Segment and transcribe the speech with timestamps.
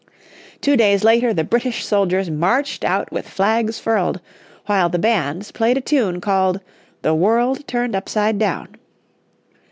[0.61, 4.19] Two days later the British soldiers marched out with flags furled,
[4.65, 6.59] while the bands played a tune called
[7.03, 8.69] "The World Turned Upside Down."